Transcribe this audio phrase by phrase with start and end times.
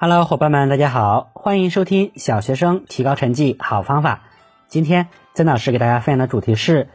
[0.00, 4.22] Hello，伙伴们，大家好，欢迎收听小学生提高成绩好方法。
[4.68, 6.88] 今天曾老师给大家分享的主题是：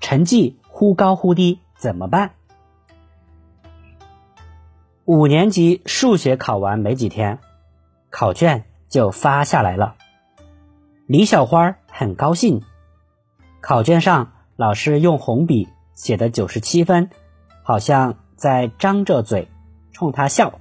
[0.00, 2.32] 成绩忽高忽低怎么办？
[5.04, 7.38] 五年级数学考完没几天，
[8.10, 9.94] 考卷就发下来了。
[11.06, 12.62] 李小花很高兴，
[13.60, 17.10] 考卷上老师用红笔写的九十七分，
[17.62, 19.46] 好像在张着嘴
[19.92, 20.59] 冲他笑。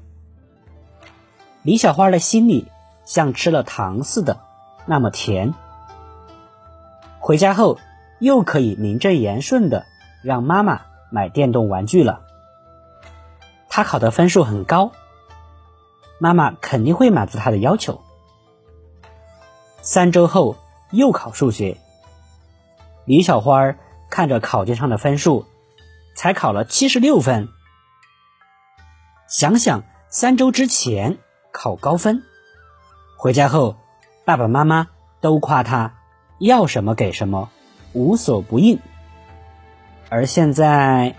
[1.69, 2.71] 李小花的心里
[3.05, 4.39] 像吃了糖似的，
[4.87, 5.53] 那么甜。
[7.19, 7.77] 回家后
[8.17, 9.85] 又可以名正言顺的
[10.23, 10.81] 让妈妈
[11.11, 12.25] 买电动玩具了。
[13.69, 14.93] 他考的分数很高，
[16.17, 18.01] 妈妈肯定会满足他的要求。
[19.83, 20.55] 三周后
[20.89, 21.77] 又考数学，
[23.05, 23.75] 李小花
[24.09, 25.45] 看着考卷上的分数，
[26.15, 27.47] 才考了七十六分。
[29.27, 31.19] 想想三周之前。
[31.51, 32.23] 考高分，
[33.17, 33.75] 回家后，
[34.25, 34.87] 爸爸妈妈
[35.19, 35.95] 都夸他
[36.37, 37.49] 要什么给什么，
[37.93, 38.79] 无所不应。
[40.09, 41.15] 而现在，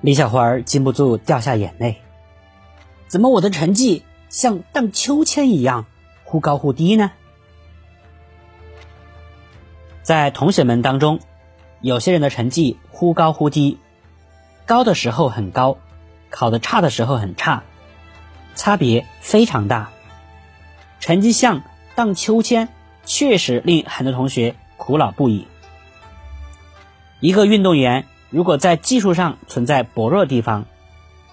[0.00, 2.00] 李小花禁不住掉下眼泪。
[3.06, 5.86] 怎么我的成绩像荡秋千一样
[6.24, 7.12] 忽高忽低呢？
[10.02, 11.20] 在同学们当中，
[11.80, 13.78] 有些人的成绩忽高忽低，
[14.66, 15.78] 高的时候很高，
[16.30, 17.62] 考的差的时候很差。
[18.54, 19.90] 差别非常大，
[21.00, 21.62] 成绩像
[21.94, 22.68] 荡秋千，
[23.04, 25.46] 确实令很多同学苦恼不已。
[27.20, 30.66] 一个运动员如果在技术上存在薄弱地方，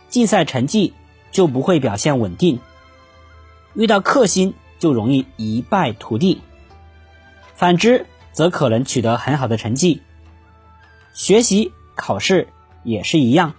[0.10, 0.94] 竞赛成绩
[1.32, 2.60] 就不会表现稳定，
[3.74, 6.42] 遇到克星就容易一败涂地。
[7.56, 10.02] 反之，则可能取得很好的成绩。
[11.14, 12.48] 学习考试
[12.84, 13.54] 也是一样，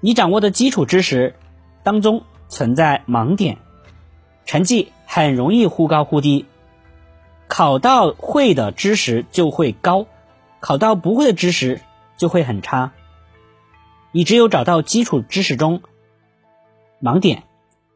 [0.00, 1.34] 你掌握的基础知识。
[1.86, 3.58] 当中存在盲点，
[4.44, 6.44] 成绩很容易忽高忽低。
[7.46, 10.06] 考到会的知识就会高，
[10.58, 11.80] 考到不会的知识
[12.16, 12.92] 就会很差。
[14.10, 15.80] 你只有找到基础知识中
[17.00, 17.44] 盲点，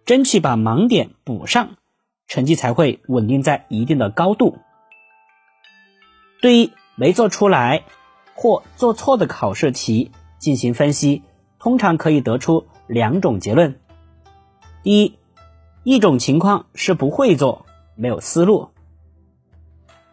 [0.05, 1.71] 争取把盲点补上，
[2.29, 4.59] 成绩才会稳定在一定的高度。
[6.41, 7.83] 对于没做出来
[8.37, 11.25] 或做错的考试题进行分析，
[11.59, 12.69] 通常可以得出。
[12.91, 13.79] 两种结论：
[14.83, 15.15] 第一，
[15.85, 17.65] 一种情况是不会做，
[17.95, 18.71] 没有思路。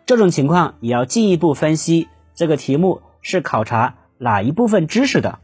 [0.05, 5.39] 这种情况也要进一步分析这个题目是考察哪一部分知识的，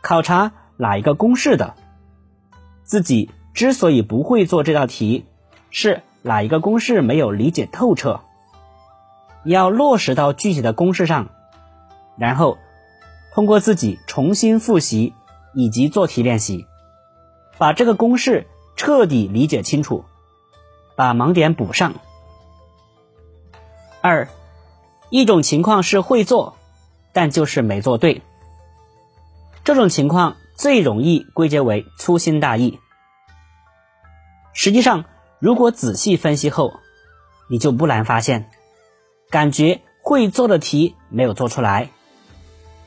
[0.00, 1.74] 考察哪一个公式的。
[2.84, 5.24] 自己之所以不会做这道题，
[5.70, 8.20] 是哪一个公式没有理解透彻，
[9.44, 11.30] 要落实到具体的公式上，
[12.16, 12.58] 然后
[13.32, 15.14] 通过自己重新复习。
[15.54, 16.66] 以及做题练习，
[17.58, 20.04] 把这个公式彻底理解清楚，
[20.96, 21.94] 把盲点补上。
[24.00, 24.28] 二，
[25.10, 26.56] 一种情况是会做，
[27.12, 28.22] 但就是没做对。
[29.62, 32.78] 这种情况最容易归结为粗心大意。
[34.52, 35.04] 实际上，
[35.38, 36.74] 如果仔细分析后，
[37.48, 38.50] 你就不难发现，
[39.30, 41.90] 感觉会做的题没有做出来，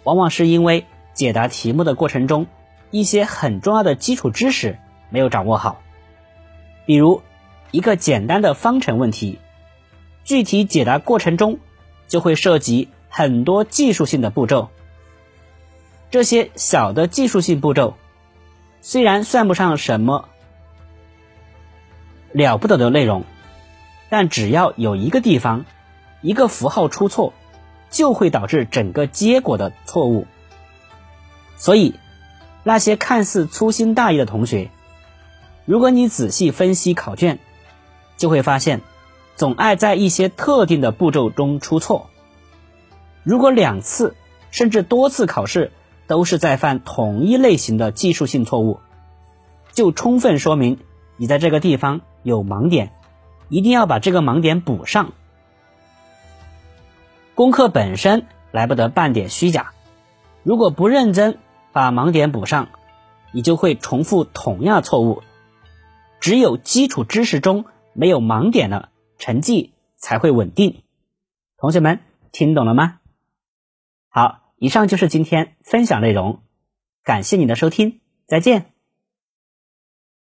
[0.03, 2.45] 往往是因为解答题目的过程中。
[2.89, 5.81] 一些很重要的基础知识没有掌握好，
[6.85, 7.21] 比如
[7.71, 9.39] 一个简单的方程问题，
[10.23, 11.59] 具体解答过程中
[12.07, 14.69] 就会涉及很多技术性的步骤。
[16.09, 17.95] 这些小的技术性步骤
[18.81, 20.29] 虽然算不上什么
[22.31, 23.25] 了不得的内容，
[24.09, 25.65] 但只要有一个地方
[26.21, 27.33] 一个符号出错，
[27.89, 30.25] 就会导致整个结果的错误。
[31.57, 31.93] 所以。
[32.67, 34.71] 那些看似粗心大意的同学，
[35.63, 37.39] 如果你仔细分析考卷，
[38.17, 38.81] 就会发现，
[39.37, 42.09] 总爱在一些特定的步骤中出错。
[43.23, 44.17] 如果两次
[44.51, 45.71] 甚至多次考试
[46.07, 48.81] 都是在犯同一类型的技术性错误，
[49.71, 50.77] 就充分说明
[51.15, 52.91] 你在这个地方有盲点，
[53.47, 55.13] 一定要把这个盲点补上。
[57.33, 59.71] 功课本身来不得半点虚假，
[60.43, 61.39] 如果不认真。
[61.77, 62.69] 把盲点补上，
[63.31, 65.21] 你就会重复同样错误。
[66.19, 68.89] 只有基础知识中没有盲点了，
[69.19, 70.81] 成绩才会稳定。
[71.55, 71.99] 同学们
[72.31, 72.97] 听懂了吗？
[74.09, 76.41] 好，以上就是今天分享内容，
[77.03, 78.76] 感谢你的收听，再见。